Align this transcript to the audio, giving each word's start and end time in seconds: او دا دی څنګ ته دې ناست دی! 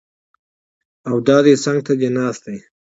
او 1.07 1.15
دا 1.27 1.37
دی 1.45 1.53
څنګ 1.63 1.79
ته 1.87 1.93
دې 1.99 2.09
ناست 2.17 2.41
دی! 2.47 2.57